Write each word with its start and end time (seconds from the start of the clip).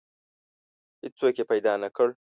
هیڅوک 1.03 1.35
یې 1.39 1.45
پیدا 1.51 1.73
نه 1.83 1.89
کړ. 1.95 2.09